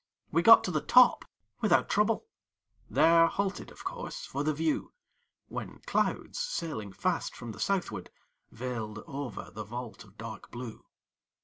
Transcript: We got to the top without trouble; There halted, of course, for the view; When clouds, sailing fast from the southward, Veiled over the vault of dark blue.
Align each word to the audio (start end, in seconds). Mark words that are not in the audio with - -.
We 0.31 0.41
got 0.41 0.63
to 0.63 0.71
the 0.71 0.81
top 0.81 1.25
without 1.59 1.87
trouble; 1.87 2.25
There 2.89 3.27
halted, 3.27 3.69
of 3.69 3.83
course, 3.83 4.25
for 4.25 4.43
the 4.43 4.51
view; 4.51 4.93
When 5.47 5.77
clouds, 5.85 6.39
sailing 6.39 6.91
fast 6.91 7.35
from 7.35 7.51
the 7.51 7.59
southward, 7.59 8.09
Veiled 8.51 9.03
over 9.05 9.51
the 9.53 9.63
vault 9.63 10.03
of 10.03 10.17
dark 10.17 10.49
blue. 10.49 10.87